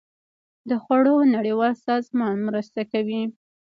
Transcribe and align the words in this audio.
د 0.69 0.71
خوړو 0.83 1.15
نړیوال 1.35 1.73
سازمان 1.87 2.35
مرسته 2.47 2.81
کوي. 2.91 3.21